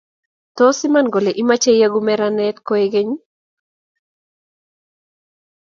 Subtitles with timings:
[0.57, 3.21] Tos iman kole imache ieku meranet koikeny ii?